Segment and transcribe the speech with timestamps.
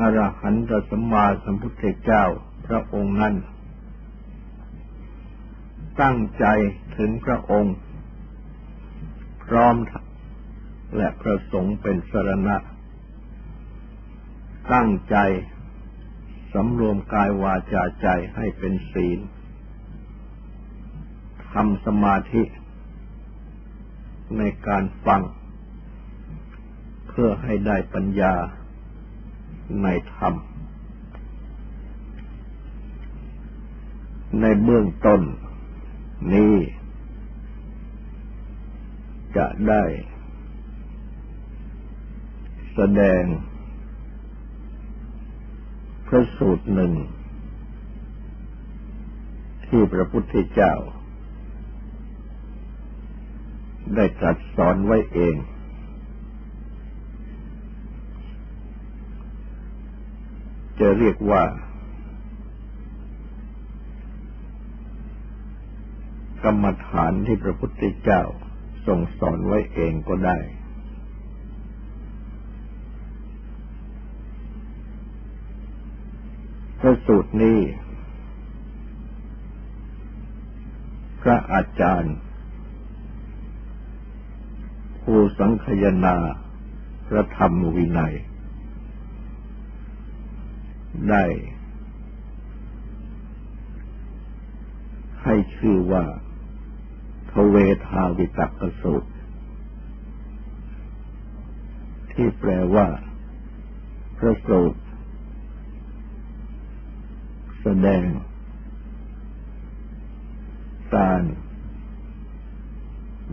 [0.00, 2.24] อรหันตสัมมาสัมพุทธเจ้า
[2.66, 3.34] พระองค์นั้น
[6.00, 6.46] ตั้งใจ
[6.96, 7.76] ถึงพระองค์
[9.44, 9.76] พร้อม
[10.96, 12.56] และประสงค์เป็นสรณะ
[14.72, 15.16] ตั้งใจ
[16.52, 19.18] สำรวมกายวาจาใจให้เป็นศีล
[21.52, 22.42] ทำสมาธิ
[24.38, 25.22] ในการฟัง
[27.08, 28.34] เพื่อให้ได้ปัญญา
[29.82, 30.34] ในธรรม
[34.40, 35.22] ในเบื้องต้น
[36.32, 36.54] นี้
[39.36, 39.84] จะได้
[42.74, 43.22] แสดง
[46.06, 46.92] พระสูตรหนึ่ง
[49.66, 50.74] ที่พระพุทธเจ้า
[53.94, 55.34] ได้ตรัสสอนไว้เอง
[60.82, 61.42] จะเรียกว่า
[66.44, 68.22] กรรมฐานที่พระพุทธเจ้า
[68.86, 70.38] ทรงสอนไว้เองก็ได้
[76.80, 77.58] พระสูตรนี้
[81.22, 82.16] พระอาจารย์
[85.02, 86.16] ผู้สังคยนา
[87.08, 88.14] พระธรรมวินัย
[91.10, 91.24] ได้
[95.22, 96.04] ให้ชื่อว่า
[97.30, 98.50] ทเวทาวิตัก
[98.82, 99.10] สูตร
[102.12, 102.86] ที่แปลว่า
[104.16, 104.80] พระสูตร
[107.60, 108.02] แสดง
[110.94, 111.22] การ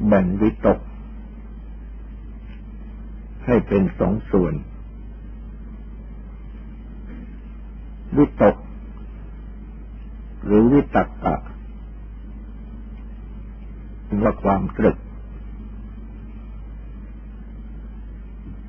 [0.08, 0.80] แบ่งวิตก
[3.46, 4.54] ให้เป็นสองส่วน
[8.18, 8.56] วิตก
[10.44, 11.36] หรือวิตักกะ
[14.22, 14.98] ว่าความตรึก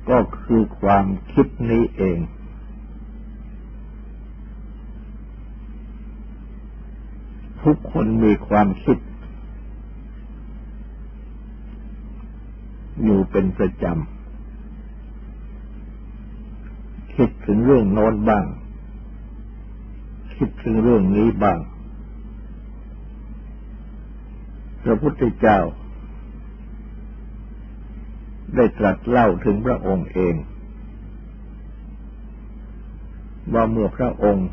[0.09, 2.19] ก็คือความคิดนี้เอง
[7.63, 8.97] ทุกคนมีความคิด
[13.03, 13.93] อยู่เป็นประจำ
[17.15, 18.45] คิดถึงเรื่องโน้นบ้าง
[20.43, 21.59] คิดถึงเรื่องนี้บ้าง
[24.83, 25.59] พระพุทธเจ้า
[28.55, 30.35] ได้ตรัสเล่าถึงพระองค์เอง
[33.53, 34.49] ว่าเมื่อพระองค์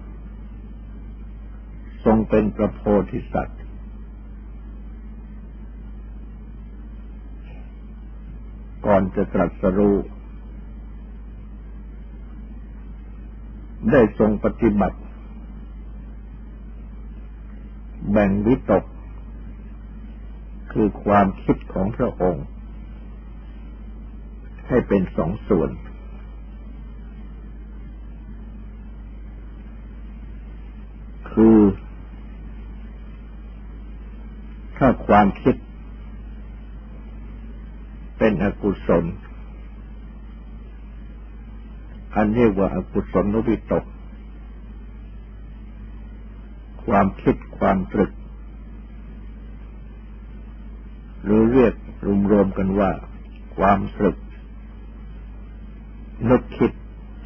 [2.04, 3.60] ทรงเป็นพระโพธิสัตว์
[8.86, 9.96] ก่อนจะตรัสรู้
[13.90, 14.98] ได้ทรงปฏิบัติ
[18.07, 18.84] แบ่งวิตก
[20.72, 22.46] คือความคิดของพระองค์
[24.68, 25.70] ให้เป็นสองส่วน
[31.30, 31.58] คือ
[34.76, 35.54] ถ้าความคิด
[38.18, 39.04] เป็นอกุศล
[42.14, 43.84] อันเรียกว่าอากุศลนวิตก
[46.88, 48.12] ความคิดความตรึก
[51.24, 51.74] หรือเรียก
[52.30, 52.90] รวมๆกันว่า
[53.56, 54.16] ความตรึก
[56.30, 56.72] นึกคิด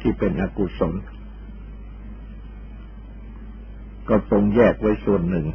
[0.01, 0.93] ที่เป็นอกุศล
[4.09, 5.45] ก็ทรงแยกไว้ส่วนหนึ่ง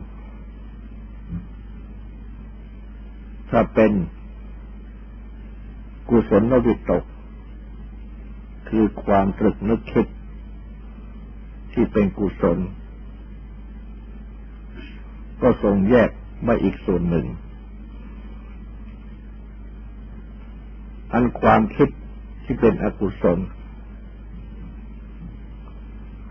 [3.51, 3.93] ถ้าเป็น
[6.09, 7.05] กุศลนวิตก
[8.69, 10.07] คือความตรึกนึกคิด
[11.73, 12.59] ที่เป็นกุศล
[15.43, 16.11] ก็ทรงแยก
[16.43, 17.27] ไว้อีกส่วนหนึ่ง
[21.13, 21.89] อันความคิด
[22.45, 23.39] ที่เป็นอกุศล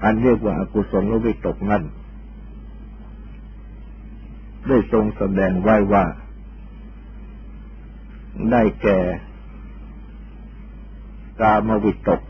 [0.04, 1.84] อันเรียกว่าอากุศลวิตกนั้น
[4.68, 6.06] ได้ทรงแสดงไว้ว่า
[8.52, 9.00] ได้แก่
[11.42, 12.22] กามวิตก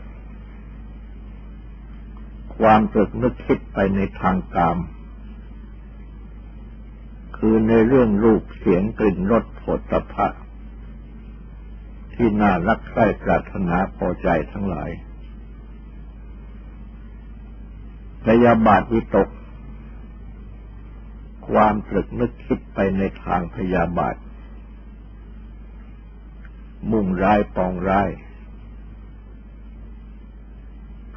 [2.58, 4.76] ความตรึกนึกคิดไปในทางกาม
[7.38, 10.28] คือในเรื่องรูปเสียงกลิ่นรสผลตภะ
[12.14, 14.90] ที่น่ารักใคร่ปรารถนาพอใจทั้งหลาย
[18.24, 19.28] พยาบาทวิตก
[21.48, 24.16] ความตรึกนึกคิดไปในทางพยาบาท
[26.90, 28.10] มุ่งร้ายปองร้าย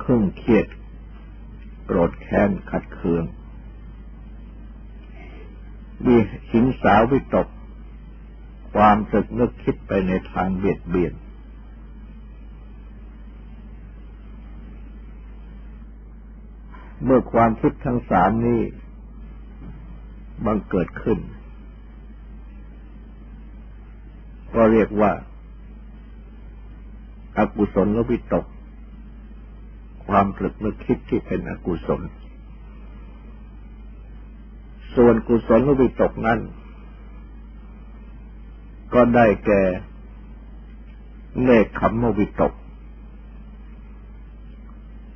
[0.02, 0.68] ครึ่งเครียด
[1.86, 3.24] โกรธแค้นขัดเคือง
[6.06, 6.18] วิ
[6.52, 7.48] หิงสาวิตก
[8.74, 11.14] ความตึกนึกคิดไปในทางเบียดเบียน
[17.04, 18.62] เมื่อความคิดทั้งสามนี้
[20.46, 21.20] บังเกิดขึ้น
[24.56, 25.12] ก็เรียกว่า
[27.38, 28.46] อากุศลวิตก
[30.08, 32.02] ความตรึกนึกคิดที่เป็นอกุศล
[34.96, 36.40] ส่วนกุศลวิตกนั้น
[38.94, 39.62] ก็ได้แก่
[41.44, 42.54] เนคขมวิตก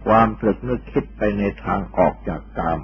[0.06, 2.80] ความตรึกนึกคิดไปในทางออกจากกาม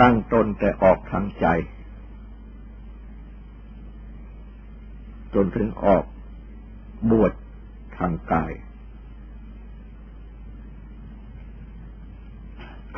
[0.00, 1.46] ตั้งตนแต่ออกทางใจ
[5.34, 6.04] จนถึงออก
[7.10, 7.32] บวช
[7.98, 8.52] ทางกาย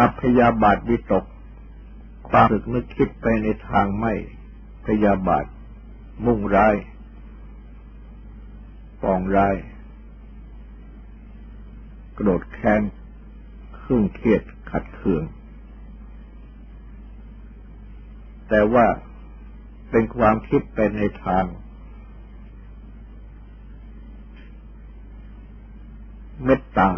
[0.01, 1.25] อัพยาบาทวิตก
[2.29, 4.13] ความรึกนึกคิดไปในทางไม่
[4.87, 5.45] พยาบาท
[6.27, 6.77] มุ่งร้าย
[9.03, 9.57] ปองร้าย
[12.17, 12.83] กระโดดแค้น
[13.81, 15.25] ครึ่งเครียดขัดเคือง
[18.49, 18.87] แต่ว่า
[19.91, 21.45] เป็นความคิดไปในทาง
[26.45, 26.91] เมตตา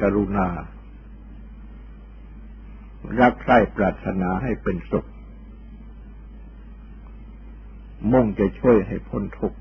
[0.00, 0.48] กรุณา
[3.20, 5.08] รักใคร่ปรารถนาให้เป็นสุข
[8.12, 9.58] มุ่งจะช่วยให้พ้นทุกข์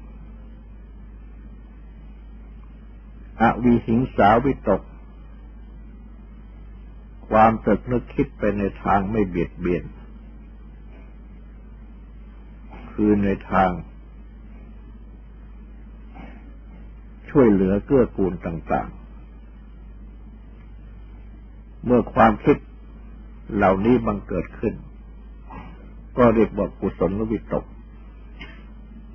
[3.42, 4.82] อวิหิงสาวิตก
[7.30, 9.84] ความตรึกนึกคิดไปในทางไม่เบียดเบียน
[12.92, 13.70] คือในทาง
[17.30, 19.02] ช่วยเหลือเกื้อกูลต่าง ๆ
[21.86, 22.58] เมื่อความคิด
[23.56, 24.74] เหล่านี้บังเกิดขึ้น
[26.18, 27.66] ก็เรียกว่ากุศลวิตก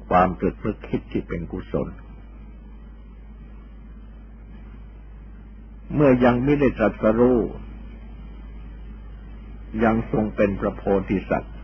[0.08, 1.88] ความเกิดเพื่อคิดที่เป็นกุศล
[5.94, 7.38] เมื่อยังไม่ได้ตรัสรู้
[9.84, 11.54] ยังทรงเป็นพระโพธิสัตว์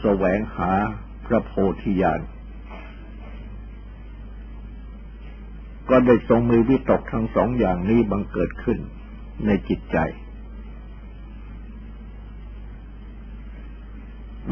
[0.00, 0.72] แสวงหา
[1.26, 1.52] พระโพ
[1.82, 2.20] ธิญาณ
[5.90, 8.78] ก็ได้ทรงมีวิตกทั้งสองอย่างนี้บังเกิดขึ้น
[9.46, 9.98] ในจิตใจ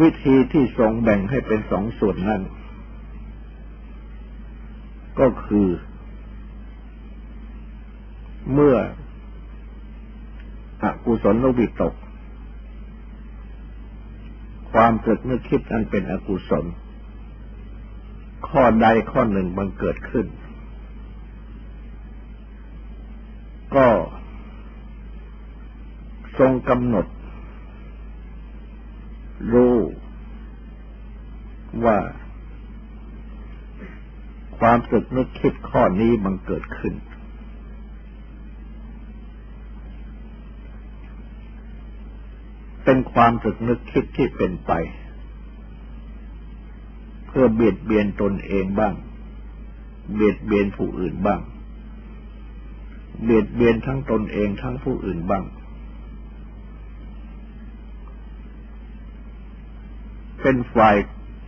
[0.01, 2.43] วิธีที่ทรงแบ่งให้เป็นสองส่วนนั้น
[5.21, 5.69] ก็คือ
[8.53, 8.77] เมื่อ
[10.83, 11.95] อกุศลลวิตก
[14.73, 16.65] ความเกิดนึกคิดอันเป็นอกุศล
[18.49, 20.27] ข้อใดข้อหนึ่งบังเกิดขึ้น
[23.77, 23.87] ก็
[26.39, 27.07] ทรงกำหนด
[29.53, 29.77] รู้
[31.85, 31.99] ว่า
[34.59, 36.95] ความสึกนึกคิดข้อนี้มันเกิดขึ้น
[42.85, 44.73] เป็นความสึกนึกคิดที่เป็นไป
[47.27, 48.95] เพื่อเบียดเบียนตนเองบ้าง
[50.15, 51.41] เบียดเบียนผู้อื่นบ้าง
[53.23, 55.45] เบียดเบียนทั้งตนเองทั้งผู้อื่นบ้าง
[60.53, 60.97] เป็นฝ่าย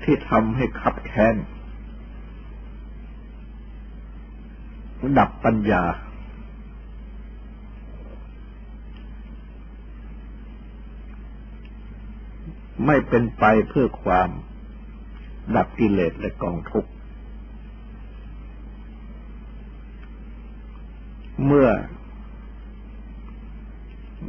[0.05, 1.37] ที่ทำให้ขับแค้น
[5.19, 5.85] ดับปัญญา
[12.87, 14.29] ไม่เป็นไปเพื่อความ
[15.57, 16.91] ดับกิเลสและกองทุกข์
[21.47, 21.69] เมื่อ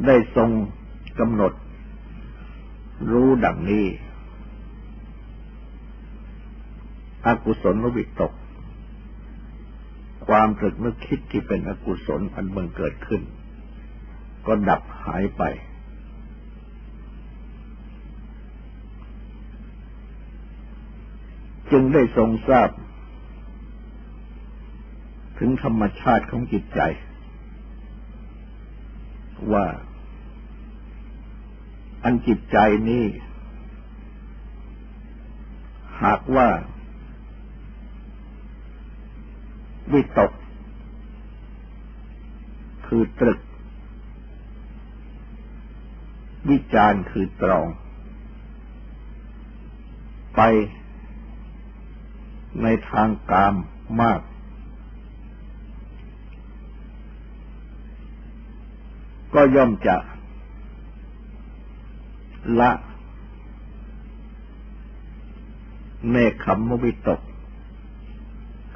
[0.05, 0.49] ได้ทรง
[1.19, 1.53] กำหนด
[3.11, 3.85] รู้ดังนี้
[7.25, 8.33] อกุศลวิตก
[10.27, 13.21] ความตรึกนึกคิดที่เป็นอกุศลอันบังเกิดขึ้น
[14.45, 15.43] ก็ดับหายไป
[21.71, 22.69] จึงได้ทรงทราบ
[25.39, 26.81] ถึงธรรมชาติของจิตใจ
[29.53, 29.65] ว่า
[32.03, 32.57] อันจิตใจ
[32.89, 33.05] นี้
[36.03, 36.47] หากว่า
[39.93, 40.31] วิตก
[42.87, 43.39] คือตรึก
[46.49, 47.67] วิจารคือตรอง
[50.35, 50.41] ไป
[52.61, 53.55] ในทางกาม
[54.01, 54.21] มาก
[59.33, 59.97] ก็ย่อมจะ
[62.59, 62.71] ละ
[66.09, 67.21] เมฆขมวิตก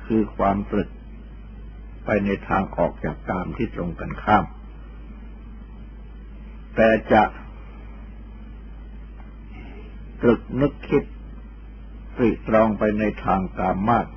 [0.05, 0.89] คือความตรึก
[2.11, 4.45] ไปในทางออกจากกามที่ตรงกันข้าม
[6.75, 7.23] แต่จะ
[10.21, 11.03] ตรึกนึกคิด
[12.17, 14.07] ตรีตรองไปในทางกามมาก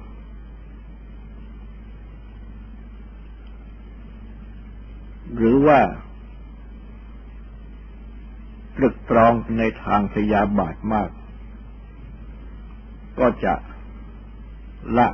[5.37, 5.81] หรือว่า
[8.77, 11.11] ตรึกตรองในทางพยาบาทมาก
[13.19, 13.55] ก็จะ
[14.99, 15.09] ละ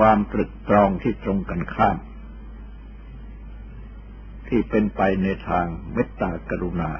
[0.00, 1.98] ความตรึกตรองที่ตรงกันข้าม
[4.48, 6.90] ที่เป็นไปในทางเมตตากรุณา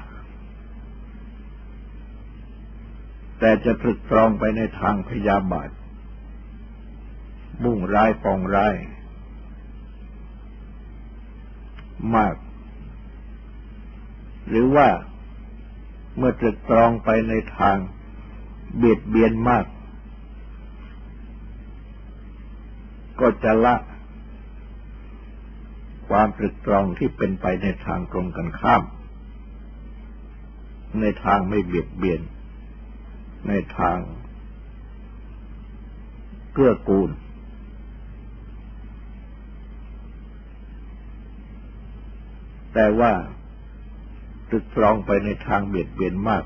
[3.39, 5.69] แต่จะตรึกตรองไปในทางพยาบาท
[7.63, 8.75] มุ่งร้ายปองร้าย
[12.15, 12.35] มาก
[14.47, 14.87] หรือว่า
[16.17, 17.77] เมื่อตรึกตรองไปในทาง
[18.77, 19.65] เบียดเบียนมาก
[23.21, 23.75] ก็จะละ
[26.09, 28.83] ความตรึกตรองที่เป็นไปในทางตรงกันข้าม
[30.99, 32.21] ในทางไม่เบียดเบียน
[33.47, 33.97] ในทาง
[36.53, 37.09] เกื้อกูล
[42.73, 43.11] แต่ว่า
[44.49, 46.43] ตรึกตรองไปในทางเบียดเบียนมาก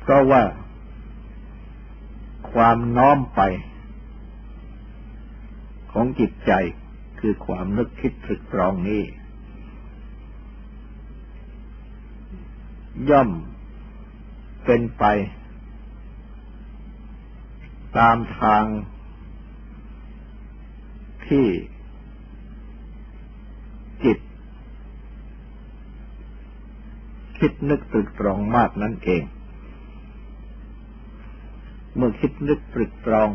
[0.00, 0.42] เพราะว่า
[2.52, 3.40] ความน้อมไป
[5.92, 6.52] ของจิตใจ
[7.20, 9.02] คือความนึกคิดตรึกตรองนี้
[13.10, 13.30] ย่อม
[14.64, 15.04] เป็นไป
[17.98, 18.64] ตามทาง
[21.26, 21.46] ที่
[24.04, 24.18] จิต
[27.38, 29.22] คิดนึกตรึกตรองมากนั่นเอง
[31.98, 33.30] เมื่อคิดนึกตรึกตรอง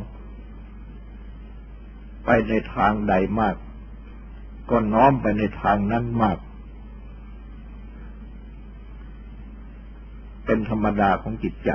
[2.25, 3.55] ไปในทางใดมาก
[4.69, 6.37] ก็น้อมไปในทางนั้นมาก
[10.45, 11.71] เป็นธรรมดาของจิตใจ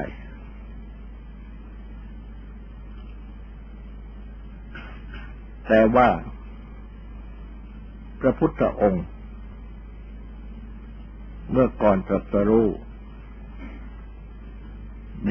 [5.68, 6.08] แต่ว่า
[8.20, 9.04] พระพุทธองค์
[11.50, 12.68] เมื่อก่อนตรัสรู้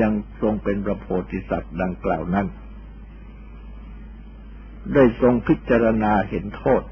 [0.02, 2.48] ยังทรงเป็นพระโพธิสัตว์ดังกล่าวนั้น
[4.94, 6.84] ได้ทรงพิจารณาเห็นโทษ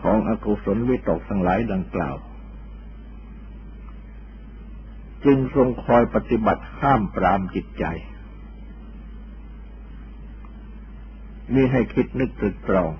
[0.00, 2.16] ของอกุศลวิตกทั้งหลายดังกล่าว
[5.24, 7.84] จึงทรงคอยปฏิบัติห้ามปรามจิตใจ
[11.54, 12.90] มิให้คิดนึกตรึกตรอง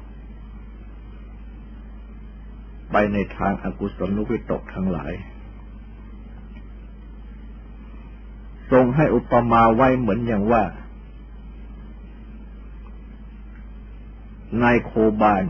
[2.90, 5.12] ไปในทางอากุศลนุวิตกทั้งหลาย
[8.72, 10.64] ทรงให้อุปมาไว้เหมือนอย่างว่า
[14.62, 15.44] นายโคบาน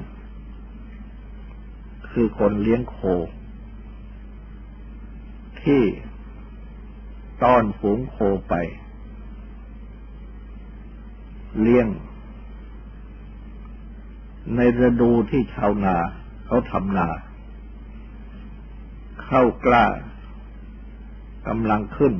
[2.10, 2.98] คือคนเลี้ยงโค
[5.62, 5.82] ที่
[7.42, 8.16] ต้อนฝูงโค
[8.48, 8.54] ไป
[11.60, 11.86] เลี้ยง
[14.56, 15.96] ในฤดูที่ชาวนา
[16.46, 17.08] เขาทำนา
[19.24, 19.86] เข้ากล้า
[21.48, 22.14] กำลังขึ้น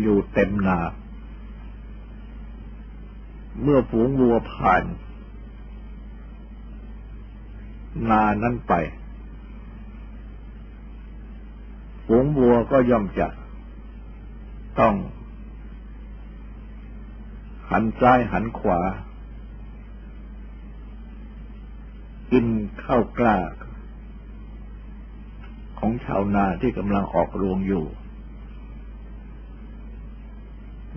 [0.00, 0.78] อยู่เต็มนา
[3.62, 4.84] เมื่อฝูงวัวผ่าน
[8.10, 8.74] นานั้นไป
[12.06, 13.28] ฝูงวัวก็ย่อมจะ
[14.80, 14.94] ต้อง
[17.70, 18.80] หันซ้ายหันขวา
[22.32, 22.46] กิน
[22.84, 23.36] ข้าวกล้า
[25.78, 27.84] ของชาวนาที่กำลังออกรวงอยู่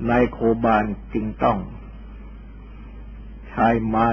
[0.08, 1.60] นายโคบานจึงต้อง
[3.50, 4.10] ใช้ไม้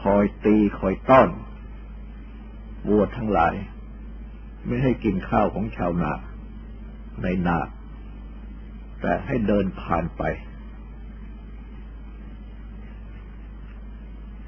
[0.00, 1.28] คอยตีคอยต้อน
[2.88, 3.54] วัวทั้งหลาย
[4.66, 6.12] ไม่ให้กินข้าวของชาวนา
[7.22, 7.58] ในนา
[9.00, 10.22] แต่ให้เดินผ่านไป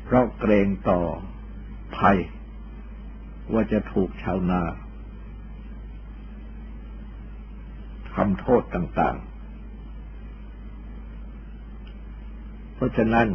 [0.05, 1.01] เพราะเกรงต่อ
[1.97, 2.19] ภัย
[3.53, 4.63] ว่าจะถูกชาวนา
[8.15, 9.27] ทำโทษต่างๆ
[12.75, 13.29] เพราะฉะนั้น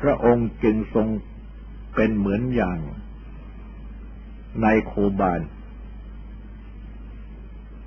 [0.00, 1.06] พระองค์จึงทรง
[1.94, 2.78] เป็นเหมือนอย่าง
[4.62, 5.40] ในโคบาน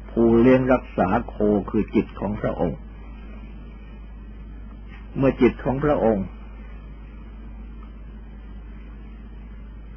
[0.09, 1.35] ผู้เลี้ยงรักษาโค
[1.69, 2.79] คือจิตของพระองค์
[5.17, 6.25] เมื่อจิตของพระองค์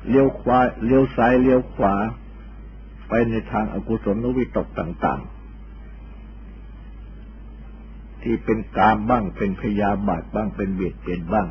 [0.09, 1.95] เลี้ยวขวาเลี้ยวซ้ายเลี้ยวขวา
[3.09, 5.42] ไปในทางอากุศลวิตกต่าง ๆ
[8.23, 11.49] ที่เป็นกามบ้างเป็นพยาบาทบ้างเป็นเบียดเบียนบ้าง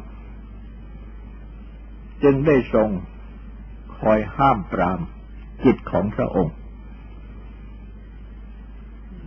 [2.24, 2.90] จึงได้ทรง
[3.98, 5.00] คอยห้ามปราม
[5.64, 6.56] จิตของพระองค์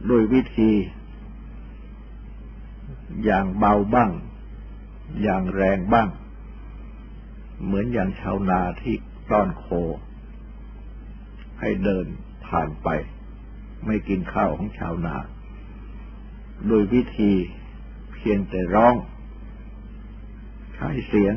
[0.07, 0.73] โดยวิธี
[3.25, 4.11] อย่างเบาบ้าง
[5.23, 6.09] อย่างแรงบ้าง
[7.65, 8.95] เหมือนอย่างชาวนาที่
[9.31, 9.67] ต้อนโค
[11.61, 12.07] ให้เดิน
[12.47, 12.89] ผ่านไป
[13.87, 15.17] ไม่กินข้าวของชาวนา
[16.67, 17.33] โดยวิธี
[18.15, 18.95] เพียงแต่ร้อง
[20.75, 21.35] ใช้เสียง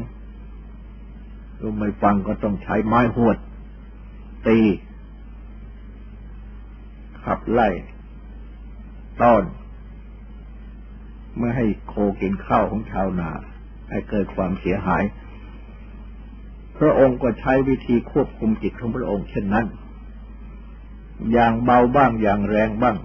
[1.59, 3.37] ก็ไม่ฟังก็ต้องใช้ไม้หวด
[4.47, 4.59] ตี
[7.23, 7.69] ขับไล่
[9.21, 9.43] ต้อน
[11.37, 13.29] ไม่ให้โคกินข้าวของชาวนา
[13.89, 15.03] ให้เกิดความเสียหาย
[16.77, 19.65] พระองค์ก็ใช้วิธีควบคุมจิตของพระองค์เช่นนั้น
[21.31, 22.97] อย่างเบาบ้างอย่างแรงบ้าง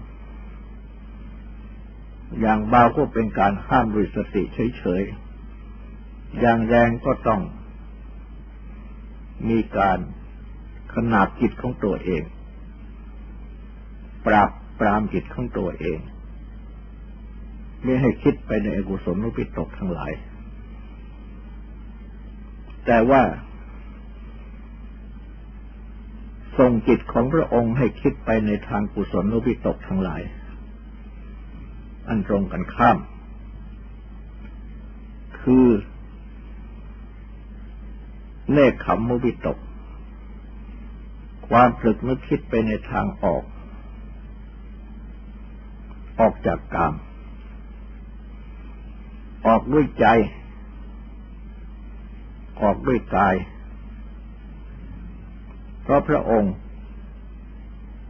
[2.41, 4.43] อย่างเบาก็เป็นการห้ามด้วยสติ
[4.79, 7.41] เฉยๆ อย่างแรงก็ต้อง
[9.49, 9.99] มีการ
[10.95, 12.23] ขนาบจิตของตัวเอง
[14.27, 15.99] ปราบปรามจิตของตัวเอง
[17.83, 20.13] ไม่ให้คิดไปในอกุศลนุปิตกทั้งหลาย
[22.87, 23.23] แต่ว่า
[26.59, 30.23] ส่งจิตของพระองค์ให้คิดไปในทางกุศลนุบิตกทั้งหลาย
[32.09, 32.99] อันตรงกันข้าม
[35.41, 35.67] คือ
[38.53, 39.59] เนคขมมุบิตก
[41.49, 43.43] ความผลึกนึกคิดไปในทางออก
[46.21, 46.95] ออกจากกาม
[49.47, 50.07] ออกด้วยใจ
[52.63, 53.35] ออกด้วยกาย
[55.83, 56.55] เพราะพระองค์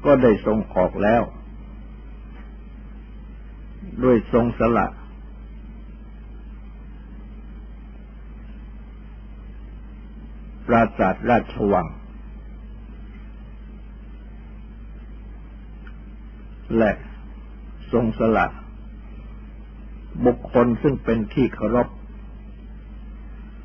[0.05, 1.22] ก็ได้ทรงออกแล้ว
[4.04, 4.86] ด้วยทรงสละ
[10.66, 11.86] ปราสาทราชวัง
[16.78, 16.92] และ
[17.92, 18.46] ทรงสละ
[20.26, 21.88] บุคคลซึ่งเป็นที่เคารพ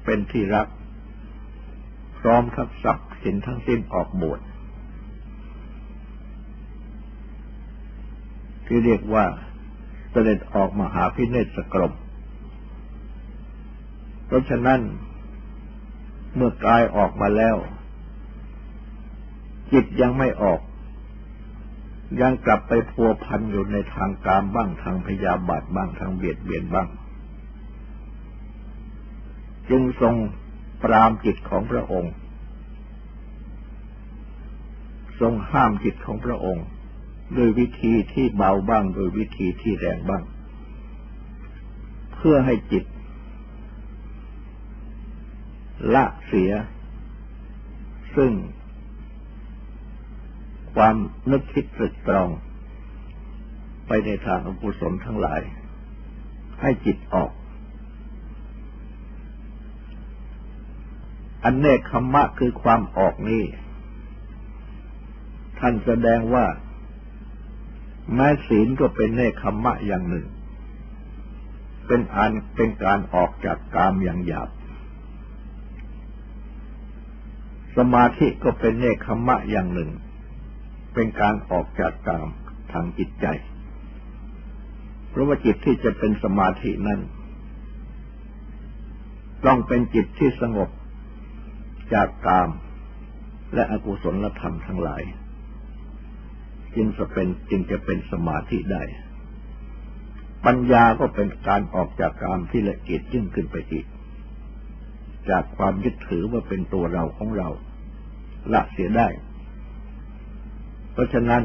[0.05, 0.67] เป็นที่รัก
[2.19, 4.41] พร้อมทับศัพท์สินทั้งสิ้นออกบวช
[8.65, 9.25] ที่เรียกว่า
[10.11, 11.93] เสด็จออกมหาพิเนศกรม
[14.25, 14.81] เพราะฉะนั้น
[16.35, 17.55] เมื่อกายออกมาแล้ว
[19.71, 20.59] จิตยังไม่ออก
[22.21, 26.87] ยังกลับไปพัวพันอยู่ในทางกามบ้างทางพยาบาทบ้างทางเบียดเบียนบ้าง
[29.69, 30.15] จึงทรง
[30.83, 32.13] ปรามจิตของพระองค์
[35.19, 36.65] ทรงห้ามจิตของพระองค์
[37.33, 40.23] โดยวิธีที่เบาบ้างโดยวิธีที่แรงบ้าง
[42.13, 42.85] เพื่อให้จิต
[45.93, 46.51] ละเสีย
[48.15, 48.31] ซึ่ง
[50.75, 50.95] ความ
[51.31, 52.29] นึกคิดตรึกตรอง
[53.87, 55.41] ไปในทางอกุศลทั้งหลาย
[56.61, 57.31] ให้จิตออก
[61.43, 63.43] อันเนคขมะคือความออกนี้
[65.59, 66.45] ท่านแสดงว่า
[68.13, 70.27] แม้ศีลก็เป็นเนคขมะอย่างหนึ่ง
[71.87, 74.49] เป็นอันเป็นการออกจากกามอย่างหยาบ
[77.77, 79.89] สมาธิก็เป็นเนคขมะอย่างหนึ่ง
[80.93, 82.27] เป็นการออกจากกาม
[82.71, 83.25] ทางจิตใจ
[85.09, 86.99] เพราะว่าจิตที่จะเป็นสมาธินั้น
[89.45, 90.69] ต้องเป็นจิตที่สงบ
[91.93, 92.49] จากกาม
[93.53, 95.01] และอกุศลธรรมทั้งหลาย
[96.77, 98.83] จึงจะเป็นจึงจะเป็นสมาธิได้
[100.45, 103.85] ปัญญาก็เป็นการออกจากกามที่ละเอียดยิ่งขึ้นไปอีก
[105.29, 107.49] จากความยึดถือว่าเป็นตัวเราของเรา
[108.53, 109.07] ละเสียได้
[110.93, 111.43] เพราะฉะนั้น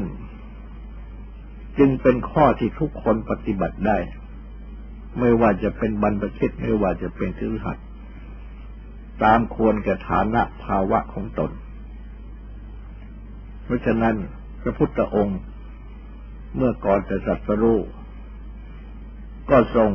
[1.77, 3.97] จึงเป็นข้อที่ทุกคนปฏิบัติได้
[5.19, 7.77] ไม่ว่าจะเป็นบรรพชิตไม่ว่าจะเป็นคือหัด
[9.23, 11.51] ตามควรแก่ฐานะภาวะของตน
[13.63, 14.15] เพราะฉะนั้น
[14.63, 15.39] พระพุทธองค์
[16.55, 17.79] เมื่อก่อนจะสัตรู้
[19.49, 19.89] ก็ทรง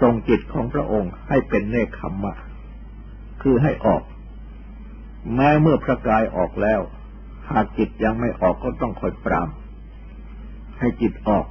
[0.00, 2.34] ทรงจิตของพระองค์ให้เป็นเนคขมมะ
[3.42, 4.02] คือให้ออก
[5.34, 6.80] แม้เมื่อพระกายออกแล้ว
[7.50, 9.48] หากจิตยังไม่ออกก็ต้องคอยปราม
[10.78, 11.46] ให้จิตออก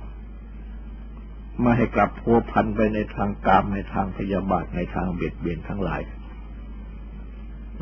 [1.63, 6.02] มาให้กลับพัวพันไปในทางกามในทางพยาบาทในทางเบียดเบียนทั้งหลาย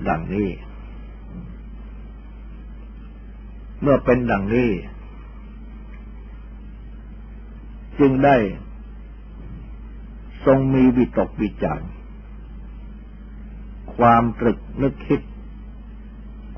[0.08, 0.48] ดังนี้
[3.86, 4.72] เมื่อเป็นดังนี้
[8.00, 8.38] จึงได้
[10.46, 11.86] ทรงมีวิตกวิจาร
[13.96, 15.22] ความตรึกนึกคิด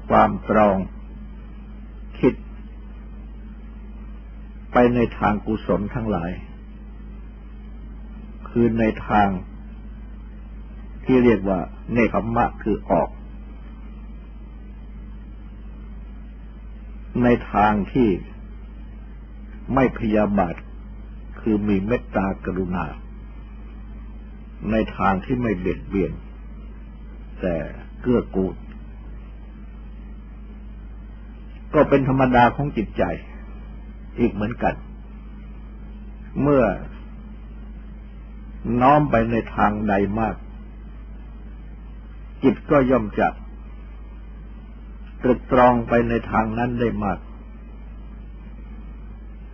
[0.10, 0.78] ความตรอง
[2.20, 2.34] คิด
[4.72, 6.32] ไปในทางกุศลทั้งหลาย
[8.50, 9.28] คือในทาง
[11.06, 11.60] ที่เรียกว่า
[11.94, 13.10] เนคขมะคือออก
[17.24, 18.10] ในทางที่
[19.74, 20.56] ไม่พยาบาท
[21.40, 22.86] คือมีเมตตากรุณา
[24.72, 26.12] ในทางที่ไม่เบียดเบียน
[27.42, 27.56] แต่
[28.02, 28.56] เกื้อกูล
[31.74, 33.04] ก็เป็นธรรมดาของจิตใจ
[34.20, 34.76] อีกเหมือนกัน
[36.42, 36.64] เมื่อ
[38.82, 40.36] น้อมไปในทางใดมาก
[42.44, 43.28] จิตก็ย่อมจะ
[45.26, 47.20] ตรึกตรองไปในทางนั้นได้มาก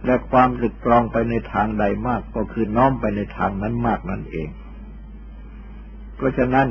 [0.06, 4.50] และความตรึกตรองไปในทางใดมากก็คือน้อมไปในทางนั้นมากนั่นเอง
[6.16, 6.68] เพราะฉะนั้น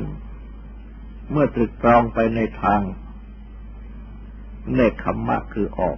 [1.31, 2.81] เมื่อตรึกตรองไปในทาง
[4.73, 5.97] เนคขมมะคือออก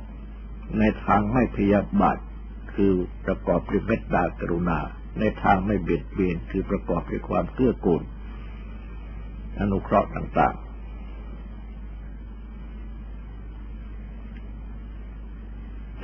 [0.79, 2.17] ในทางไม่พยาบาท
[2.73, 2.91] คือ
[3.25, 4.79] ประกอบด้วยเมตตากรุณา
[5.19, 8.01] ในทางไม่เบียดเบียนคือประกอบด้วยความเกื้อกูล
[9.59, 10.73] อนุเคราะห์ต่างๆ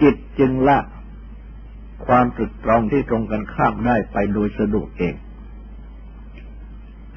[0.02, 0.80] จิตจึงละ
[2.06, 5.16] ความตรึกตรองที่ตรงกันข้ามได้ไปโดยสะดวกเอง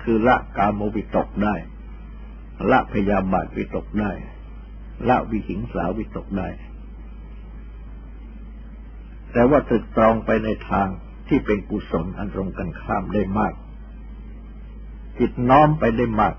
[0.03, 1.55] คือละกามวิตกได้
[2.71, 4.13] ละพยาบาทวิตกได้
[5.09, 6.49] ละวิหิงสาวิตกได้
[9.33, 10.89] แต่ว่าตรึกตรองไปในทาง
[11.29, 13.55] ที่เป็นกุศลอันตรงกันข้ามได้มาก
[15.19, 16.35] จิตน้อมไปได้มาก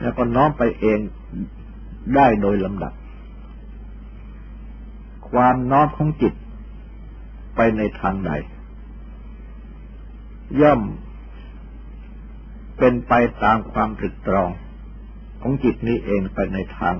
[0.00, 0.98] แล้วก็น้อมไปเอง
[2.16, 2.92] ได้โดยลำดับ
[5.32, 6.34] ความน้อมของจิต
[7.56, 8.32] ไปในทางใด
[10.60, 10.80] ย่อม
[12.78, 13.12] เป็นไป
[13.42, 14.50] ตามความตรึกตรอง
[15.42, 16.96] ของจิตนี้เองไปในทาง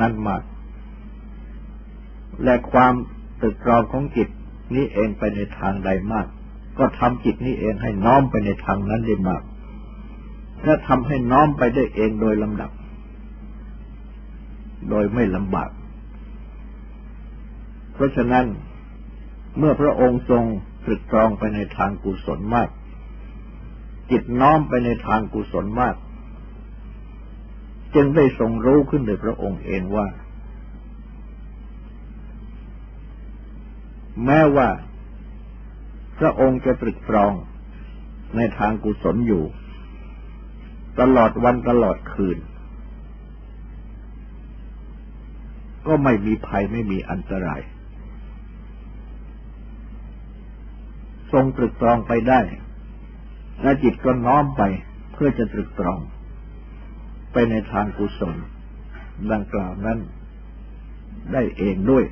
[0.00, 0.42] นั้นมาก
[2.44, 2.94] และความ
[3.40, 4.28] ตรึกตรองของจิต
[4.74, 6.26] นี้เองไปในทางใดมาก
[6.78, 9.42] ก็ทำจิตนี้เองให้น้อมไปในทางนั้นได้มาก
[10.64, 12.70] และทำให้น้อมไปได้เองโดยลำดับ
[14.90, 15.70] โดยไม่ลำบาก
[17.96, 18.46] เพราะฉะนั้น
[19.58, 20.44] เมื่อพระองค์ทรง
[20.84, 22.68] ตรึกตรองไปในทางกุศลมาก
[24.10, 25.96] จิตน้อมไปในทางกุศลมาก
[27.94, 30.08] จึงได้ทรงรู้ขึ้นโดยพระองค์เองว่า
[34.24, 34.68] แม้ว่า
[36.18, 37.32] พระองค์จะตรึกตรอง
[38.36, 39.44] ในทางกุศลอยู่
[41.00, 42.38] ตลอดวันตลอดคืน
[45.86, 47.60] ก็ไม่มีภัยไม่มีอันตราย
[51.32, 52.40] ทรงตรึกตรองไปได้
[53.62, 54.62] และจิตก็น้อมไป
[55.12, 56.00] เพื่อจะตรึกตรอง
[57.32, 58.36] ไปในทางกุศล
[59.32, 59.98] ดังกล่าวนั้น
[61.32, 62.04] ได้เองด้วย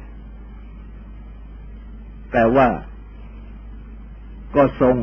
[2.32, 2.68] แต่ว่า
[4.54, 4.96] ก็ทรง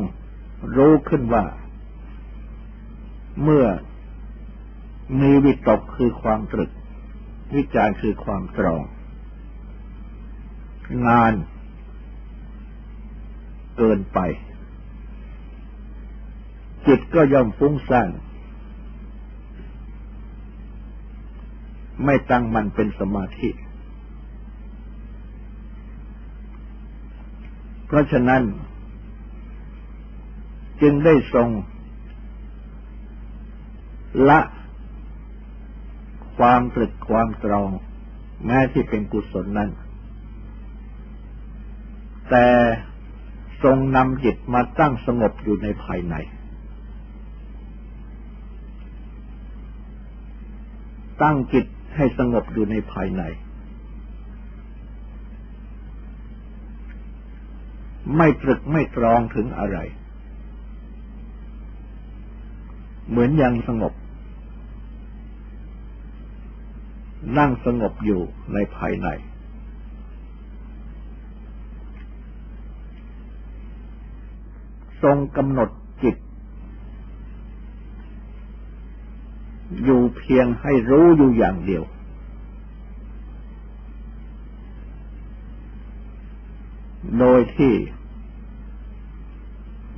[0.76, 1.44] รู้ขึ้นว่า
[3.42, 3.66] เมื่อ
[5.20, 6.70] มีวิตกคือความตรึก
[7.54, 8.82] วิจารคือความตรอง
[11.08, 11.32] งาน
[13.76, 14.18] เกินไป
[16.86, 18.10] จิตก็ย่อมฟุ้งซ่าน
[22.04, 23.50] ไม่ตั้งมันเป็นสมาธิ
[27.86, 28.42] เพราะฉะนั้น
[30.80, 31.48] จึงได้ทรง
[34.28, 34.40] ละ
[36.38, 37.70] ความตรึกความตรอง
[38.44, 39.70] แม้ที่เป็นกุศลนั้น
[42.30, 42.46] แต่
[43.64, 46.14] ทรงนำจิตมาตั้งสงบอยู่ในภายใน
[51.22, 53.22] ตั้งจิตให้สงบอยู่ในภายใน
[58.16, 59.78] ไม่ตรึกไม่ตรองถึงอะไร
[63.08, 63.92] เหมือนยังสงบ
[67.38, 68.20] นั่งสงบอยู่
[68.54, 69.08] ในภายใน
[75.02, 75.70] ทรงกำหนด
[76.02, 76.16] จิต
[79.84, 81.82] อยู่เพียงให้รู้อยู่อย่างเดียว
[87.18, 87.74] โดยที่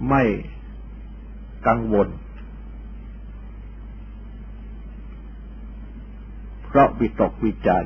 [0.08, 0.22] ไม่
[1.66, 2.08] กังวล
[6.64, 7.84] เพราะวิตกวิจาร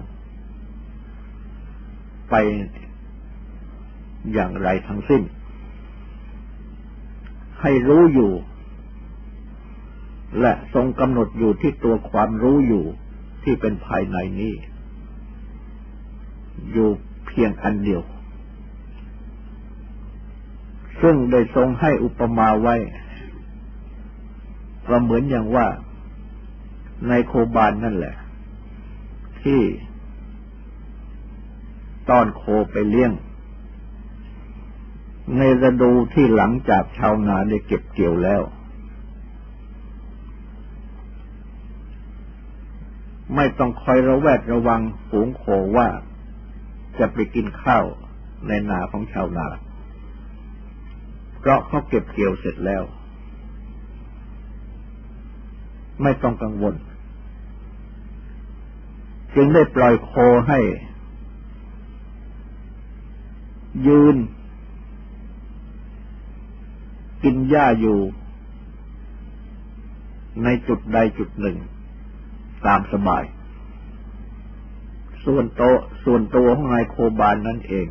[2.31, 2.35] ไป
[4.33, 5.23] อย่างไรทั้งสิ้น
[7.63, 8.33] ให้รู้อยู่
[10.41, 12.85] และทรงกำหนดอยู่ที่ตัวความรู้อยู่
[13.45, 14.55] ที่เป็นภายในนี้
[16.73, 16.89] อยู่
[17.27, 18.03] เพียงอันเดียว
[21.01, 22.77] ซึ่งได้ทรงให้อุปมาไว้
[24.87, 25.67] ประเหมือนอย่างว่า
[27.09, 28.15] ในโคบานนั่นแหละ
[29.43, 29.61] ที่
[32.11, 33.13] ตอนโคไปเลี้ยง
[35.37, 38.43] ในฤดูที่หลังจากชาวนาได้เก็บเกี่ยวแล้ว
[43.35, 45.45] ไม่ต้องคอยระแวดระวังฝูงโค
[45.77, 45.89] ว่า
[46.99, 47.85] จะไปกินข้าว
[48.47, 49.49] ในนาของชาวนา
[51.39, 52.83] เพราะเขาเก็บเกี่ยวเสร็จแล้ว
[56.03, 56.75] ไม่ต้องกังวล
[59.35, 60.13] จึงได้ปล่อยโค
[60.49, 60.61] ให้
[63.87, 64.17] ยืน
[67.23, 67.99] กินหญ้าอยู่
[70.45, 71.57] ในจุดใดจุดหนึ่ง
[72.67, 73.25] ตามสบาย
[75.25, 75.63] ส่วนโต
[76.05, 77.87] ส่วนตัวของนายโคบานนั่นเอง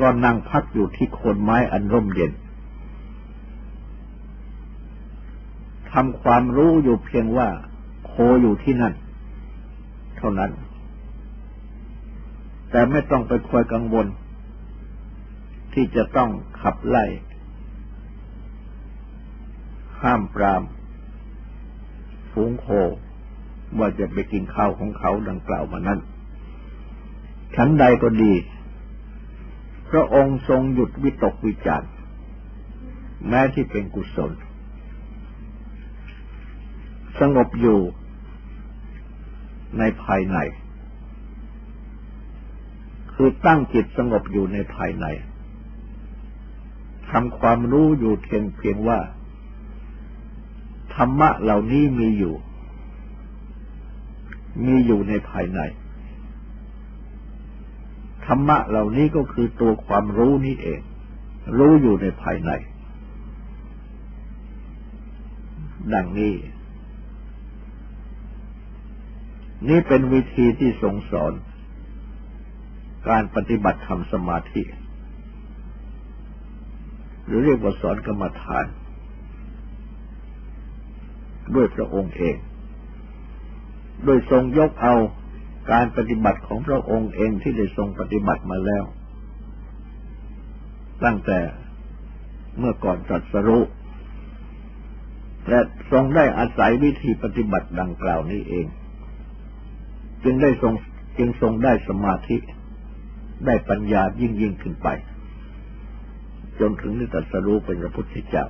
[0.00, 2.32] ก็นั่งพักอยู่ที่โคนไม้อันร่มเย็น
[5.92, 7.48] ทำความรู้อยู่เพียงว่า
[8.06, 8.94] โคอยู่ที่นั่น
[10.16, 10.50] เท่านั้น
[12.70, 14.06] แต่ไม่ต้องไปคอยกังวล
[15.78, 16.30] ที่จะต้อง
[16.62, 17.04] ขับไล่
[20.02, 20.62] ห้ามปราม
[22.32, 22.66] ฝูงโค
[23.78, 26.00] ว่าจะไปกินข้าวของเขาดังกล่าวมานั้น
[27.54, 28.32] ชั้นใดก็ดี
[29.90, 31.86] พระองค์ทรงหยุดวิตกวิจาร
[33.28, 34.32] แม้ที่เป็นกุศล
[37.20, 37.78] สงบอยู่
[39.78, 40.38] ในภายใน
[43.14, 45.06] คือตั้งจิตสงบอยู่ในภายใน
[47.10, 48.98] ทำความรู้อยู่เพียงเพียงว่า
[50.94, 52.34] ธรรมะเหล่านี้มีอยู่
[54.66, 55.60] มีอยู่ในภายใน
[58.26, 60.80] ธรรมะเหล่านี้ก็คือตัวความรู้นี้เอง
[61.58, 62.50] รู้อยู่ในภายใน
[65.94, 66.34] ดังนี้
[69.68, 71.32] นี่เป็นวิธีที่ทรงสอน
[73.08, 74.62] การปฏิบัติธรรมสมาธิ
[77.26, 78.66] หรือเรียกว่าสอนกรรมฐาน
[81.54, 82.36] ด้วยพระองค์เอง
[84.04, 84.94] โดยทรงยกเอา
[85.72, 88.84] การปฏิบัติของพระองค์เองที่ได้ทรงปฏิบัติมาแล้ว
[91.04, 91.38] ตั้งแต่
[92.58, 93.62] เมื่อก่อนตรัสรู้
[95.48, 95.60] และ
[95.92, 98.66] ทรงได้อาศัยวิธีปฏิบัติดังกล่าวนี้เอง
[100.24, 100.74] จึงได้ทรง
[101.18, 102.36] จึงทรงได้สมาธิ
[103.46, 104.88] ได้ปัญญายิ่งยิ่งขึ้นไป
[106.60, 108.46] จนถึงได้ตรัสรู้เป็นพระพุทธเจ้า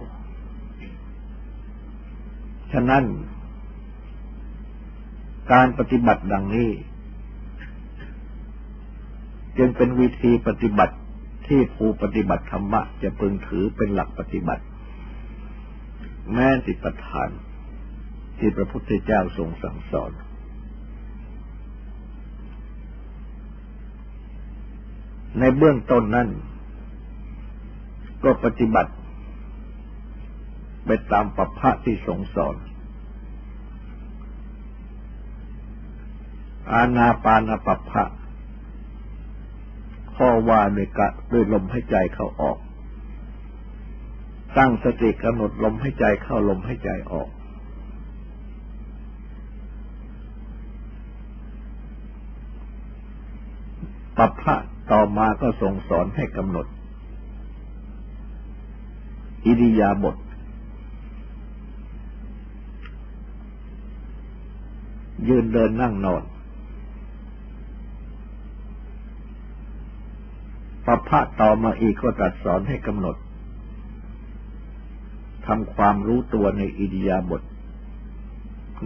[2.72, 3.04] ฉะนั้น
[5.52, 6.70] การปฏิบัติดังนี้
[9.58, 10.96] จึงเป็นวิธีปฏิบัติ
[11.46, 14.64] ที่ผู้ปฏิบัติธรรมะจะพึงถือเป็นหลักปฏิบัติ
[16.32, 17.30] แม้ติปทาน
[18.38, 20.12] ที่พระพุทธเจ้าทรงสั่งสอน
[25.38, 26.28] ในเบื้องต้นนั้น
[28.24, 28.92] ก็ปฏิบัติ
[30.86, 32.56] ไปตามปัพะที่ทรงสอน
[36.72, 38.04] อาณาปานปัพะ
[40.16, 42.58] ข้อว่าด้วยกะด้วยลมให้ใจเข้าออก
[44.58, 47.28] ตั้งสติกำหนดลมให้ใจเข้าลมให้ใจออก
[54.18, 54.54] ปัพพะ
[54.90, 56.66] ต่อมาก็ทรงสอนให้กำหนด
[59.46, 60.16] อิริยาบถ
[65.28, 66.22] ยืนเดินนั่งนอน
[70.84, 73.16] พระพระต่อมาอีกก็ตรัสสอนให้กำหนด
[75.46, 77.42] ทำความรู้ตัวในอิริยาบถ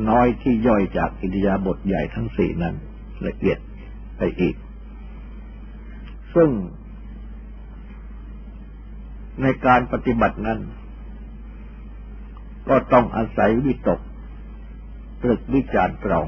[0.09, 2.75] น้อยที่ย่อยจากอิริยาบถใหญ่ทั้งสี่นั้น
[3.27, 3.59] ละเอียด
[4.17, 4.55] ไปอีก
[6.35, 6.51] ซึ่ง
[9.43, 10.61] ในการปฏิบัตินั้น
[12.69, 14.01] ก็ต้องอาศัยวิตก
[15.23, 16.27] ตรึกวิจารตรอง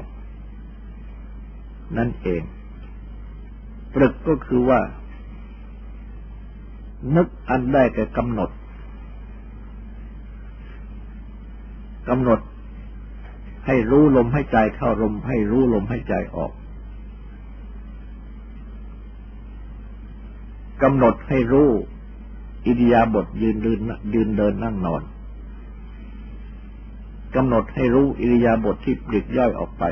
[1.97, 2.41] นั่นเอง
[3.95, 4.81] ตรึกก็คือว่า
[7.15, 8.49] นึกอันได้แต่กำหนด
[12.09, 12.39] กำหนด
[13.65, 16.51] ให้รู้ลมให้ใจเข้าลมให้รู้ลมให้ใจออก
[20.83, 21.69] กำหนดให้รู้
[22.65, 23.79] อิริยาบถยืนเดิน
[24.13, 25.03] ยืนเดินนั่งนอน
[27.35, 29.83] กำหนดให้รู้อิริยาบถที่ปลีกย่อยออกไป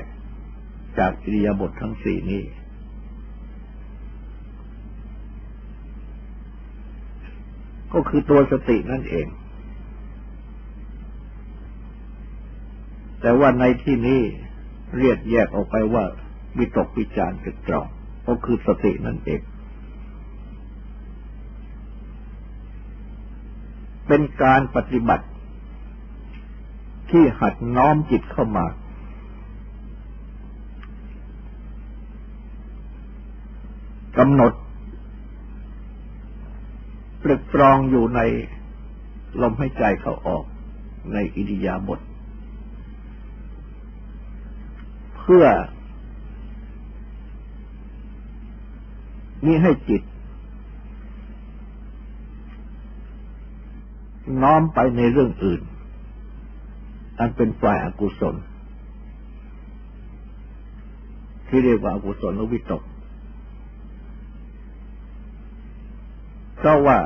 [0.97, 2.43] จากอิริยาบถทั้งสี่นี้
[7.93, 9.27] ก็คือตัวสตินั่นเอง
[13.21, 14.21] แต่ว่าในที่นี้
[14.97, 16.03] เรียกแยกออกไปว่า
[16.57, 17.87] วิตกวิจารตึกตรอง
[18.27, 19.41] ก็คือสตินั่นเอง
[24.13, 25.25] เป็นการปฏิบัติ
[27.11, 28.65] ที่หัดน้อมจิตเข้ามา
[34.17, 34.53] กำหนด
[37.23, 38.19] ปรึกตรองอยู่ใน
[39.41, 40.43] ลมหายใจเข้าออก
[41.13, 41.99] ในอิริยาบถ
[45.17, 45.45] เพื่อ
[49.45, 50.01] มีให้จิต
[54.41, 55.61] น้อมไปในเรื่องอื่น
[57.19, 58.35] อันเป็นฝ่ายอากุศล
[61.47, 62.83] ที่เรียกว่าอากุศลวิตก
[66.55, 66.99] เพราะว่า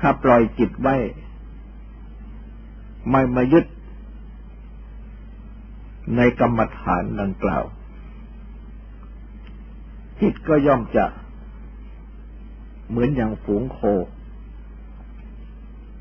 [0.00, 0.96] ถ้าปล่อยจิตไว้
[3.10, 3.66] ไม่มายึด
[6.16, 7.64] ในกรรมฐานดังกล่าว
[10.20, 11.06] จิตก็ย่อมจะ
[12.88, 13.80] เหมือนอย่างฝูงโค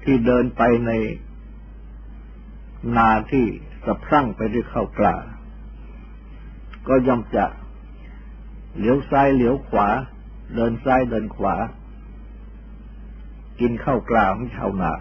[0.03, 0.91] ที่เดินไปใน
[2.97, 3.45] นาที่
[3.85, 5.15] สะพรั่งไปด้วยข้าวกล้า
[6.87, 7.45] ก็ย่อมจะ
[8.75, 9.87] เหลียวซ้ายเหลียวขวา
[10.55, 11.55] เดินซ้ายเดินขวา
[13.59, 14.91] กินข้าวกล้าของชาวนา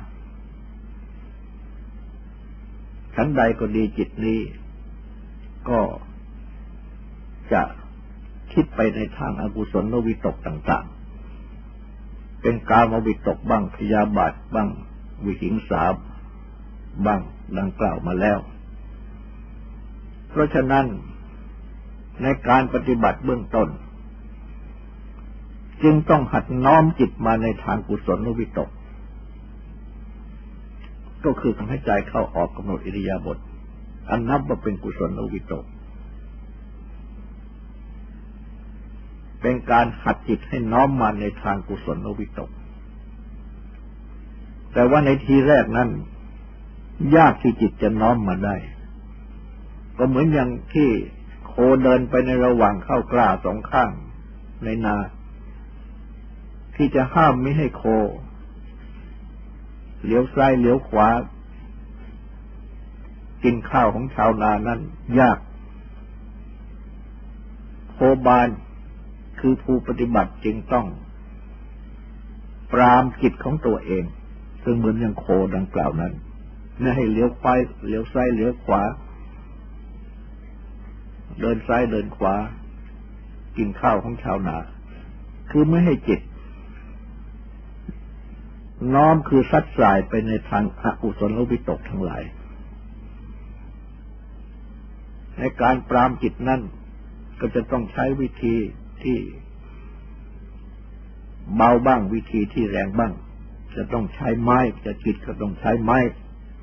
[3.14, 4.40] ชั้นใดก็ดีจิตนี้
[5.68, 5.80] ก็
[7.52, 7.62] จะ
[8.52, 10.97] คิดไปในทางอากุศลนวิตกต่าง ๆ
[12.40, 14.68] เป็นกามวิตกบ้างพยาบาทบ้าง
[15.24, 15.84] วิหิงสา
[17.06, 17.20] บ้าง
[17.58, 18.38] ดังกล่าวมาแล้ว
[20.28, 20.86] เพราะฉะนั้น
[22.22, 23.68] ในการปฏิบัติเบื้องต้น
[25.82, 28.68] จึงต้องหัดน้อมจิตมาในทางกุศลวิตก
[31.24, 33.38] ก็คือทำให้ใจเข้าออกกำหนดอิริยาบถ
[34.10, 35.64] อันนับว่าเป็นกุศลวิตก
[39.48, 42.50] เป็นการหัดจิตให้น้อมมาในทางกุศลวิตก
[44.72, 45.88] แต่ว่าในทีแรกนั้น
[47.16, 48.56] ยากที่จิตจะน้อมมาได้
[49.98, 50.88] ก็เหมือนอย่างที่
[51.46, 53.90] โคเดินไปในระหว่างเข้ากล้าสองข้าง
[54.64, 54.96] ในนา
[56.76, 57.82] ที่จะห้ามไม่ให้โค
[60.04, 61.08] เลี้ยวซ้ายเลี้ยวขวา
[63.44, 64.80] กินข้าวของชาวนานั้น
[65.18, 65.38] ยาก
[67.92, 68.48] โคบาน
[69.40, 70.86] คือผู้ปฏิบัติจึงต้อง
[72.72, 74.04] ปรามจิตของตัวเอง
[74.64, 76.12] ซึ่งเหมือนอย่างโคดังกล่าวนั้น
[76.80, 77.46] ไม่ให้เลี้ยวไป
[77.86, 78.82] เลี้ยวซ้ายเลี้ยวขวา
[81.40, 82.34] เดินซ้ายเดินขวา
[83.56, 84.56] กินข้าวของชาวนา
[85.50, 86.20] คือไม่ให้จิต
[88.94, 92.22] น้อมคือซัดสายไปในทางอกุศลวิตกทั้งหลาย
[95.38, 96.62] ในการปรามจิตนั่น
[97.40, 98.56] ก็จะต้องใช้วิธี
[99.04, 99.18] ที่
[101.56, 103.12] เบาบ้างวิธีที่แรงบ้าง
[103.76, 105.98] จะต้องใช้ไม้จะจิตก็ต้องใช้ไม้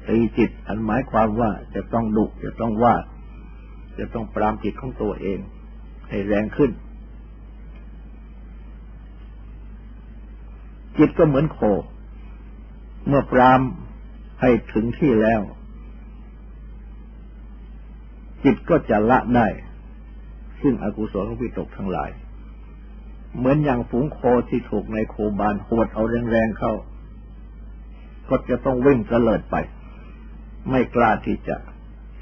[0.07, 2.95] ตีจิต อันหมายความว่าจะต้องดุจะต้องว่า
[3.99, 5.39] จะต้องปรามจิตของตัวเอง
[6.09, 6.71] ให้แรงขึ้น
[10.97, 11.59] จิตก็เหมือนโค
[13.07, 13.61] เมื่อปราม
[14.41, 15.41] ให้ถึงที่แล้ว
[18.43, 19.47] จิตก็จะละได้
[20.61, 22.09] ซึ่งอกุศลวิตกทั้งหลาย
[23.37, 24.19] เหมือนอย่างฝูงโค
[24.49, 26.73] ที่ถูกในโคบานหวดเอาแรงๆเข้า
[28.29, 29.55] ก็จะต้องวิ่งกระเลิดไป
[30.69, 31.55] ไม่กล้าที่จะ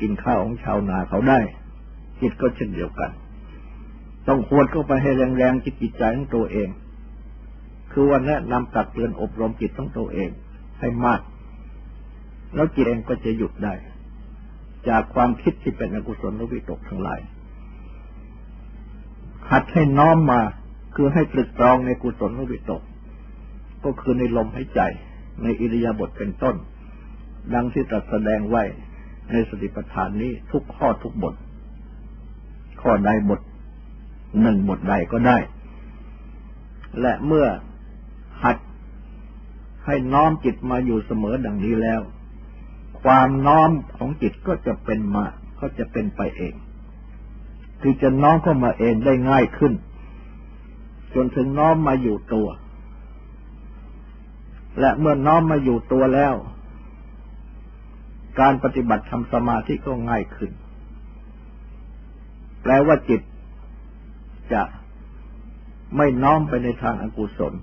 [0.01, 1.39] กินข้าวของชาวนาเขาได้
[2.21, 3.11] จิตก็เช่นเดียวกัน
[4.27, 6.69] ต้องควรเข้าไปให้แรงๆจิตจิตใจของตัวเอง
[7.91, 10.29] คือวันนี้นำตักเตือนอบรมจิตของตัวเอง
[10.79, 11.21] ให้มาก
[12.55, 13.73] แล้วจิตเองก็จะหยุดได้
[14.89, 17.19] จากความคิดที่เป็นอกุศลวิตกทั้งหลาย
[19.51, 20.41] หัดให้น้อมมา
[20.95, 22.81] คือให้ตรึกตรองในกุศลวิตก
[23.83, 24.81] ก็คือในลมหายใจ
[25.43, 26.55] ในอิริยาบถเป็นต้น
[27.53, 28.63] ดังที่ตรัสแสดงไว้
[29.31, 31.35] ในสติปัฏฐานนี้ทุกข้อทุกบท
[32.81, 33.41] ข้อใดบท
[34.41, 35.37] หนึ่งบทใดก็ได้
[37.01, 37.45] และเมื่อ
[38.43, 38.57] หัด
[39.85, 42.01] ให้น้อมจิตมาอยู่เสมอดังนี้แล้ว
[43.01, 45.25] ความน้อมของจิตก็จะเป็นมา
[45.59, 46.53] ก็จะเป็นไปเอง
[47.81, 49.73] คือจะน้อมเข้ามาเองได้ง่ายขึ้น
[51.15, 52.47] จนถึงน้อมมาอยู่ตัว
[54.79, 56.35] และเมื่อน้อมมาอยู่ตัวแล้ว
[58.39, 60.51] การปฏิบัติทำสมาธิก็ง่ายขึ้น
[62.61, 63.21] แปลว่าจิต
[64.53, 64.63] จะ
[65.97, 67.53] ไม่น้อมไปในทางอากุศล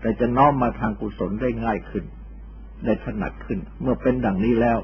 [0.00, 2.04] แต่จะน้อมมาทางกุศลได้ง่ายขึ้น
[2.84, 4.78] ได้ถนัดขึ้น เมื่อเป็นดังนี้แล้ว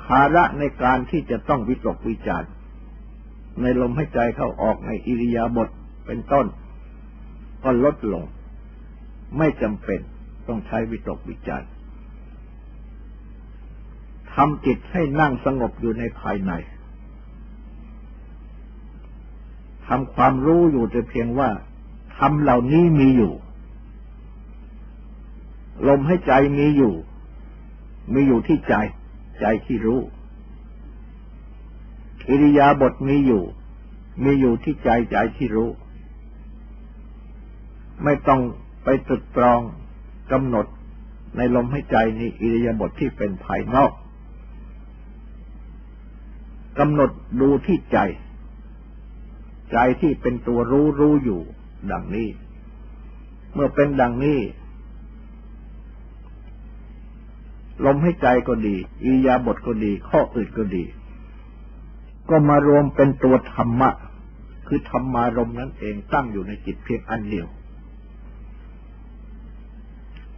[0.00, 2.50] ภาระในการที่จะต้องวิตกวิจารณ์
[3.60, 5.68] ในลมหายใจเข้าออกในอิริยาบถ
[6.06, 6.46] เป็นต้น
[7.64, 8.24] ก็ลดลง
[9.38, 10.00] ไม่จำเป็น
[10.48, 11.66] ต้องใช้วิตกวิจาร
[14.34, 16.52] ทำจิตให้นั่งสงบอยู่ในภายใน
[19.86, 21.50] ทำความรู้อยู่แต่เพียงว่า
[22.18, 23.34] ทำเหล่านี้มีอยู่
[25.88, 26.94] ลมให้ใจมีอยู่
[28.14, 28.74] มีอยู่ที่ใจ
[29.40, 30.00] ใจที่รู้
[32.28, 33.44] อิริยาบถมีอยู่
[34.24, 35.70] มีอยู่ที่ใจใจที่รู้
[38.04, 38.40] ไม่ต้อง
[38.84, 39.60] ไปตรึกตรอง
[40.32, 40.66] กำหนด
[41.36, 43.92] ในลมให้ใจนี้อิริยาบถทที่เป็นภายนอก
[46.78, 47.98] กำหนดดูที่ใจ
[49.72, 51.40] ใจที่เป็นตัวรู้รู้อยู่
[51.90, 52.28] ดังนี้
[53.54, 54.40] เมื่อเป็นดังนี้
[57.84, 60.84] ลมให้ใจก็ดีอิริยาบถก็ดี ข้ออื่นก็ดี
[62.30, 63.90] ก็มารวมเป็นตัวธรรมะ
[64.66, 67.46] คือธรรมารมนั้นเองตั้งอยู่ในจิตเพียงอันเดียว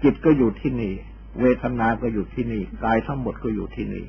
[0.02, 0.94] จิตก็อยู่ที่นี่
[1.40, 4.04] เวทนาก็อยู่ที่นี่ กายทั้งหมดก็อยู่ที่นี่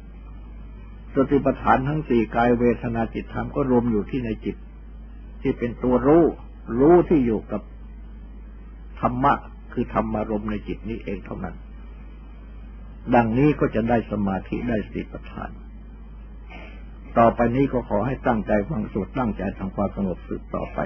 [1.14, 4.56] สติปัฏฐานทั้งสี่กายเวทนาจิตธรรมก็รวมอยู่ที่ในจิต
[5.42, 6.24] ที่เป็นตัวรู้
[6.80, 7.62] รู้ที่อยู่กับ
[9.00, 9.34] ธรรมะ
[9.74, 11.56] คือธรรมารมในจิตนี้เองเท่านั้น
[13.16, 15.52] ดังนี้ก็จะได้สมาธิได้สติปัฏฐาน
[17.18, 20.80] ต่อไปนี้ก็ขอให้ตั้งใจฟังสวดตั้งใจทำความสงบสืบต่อไป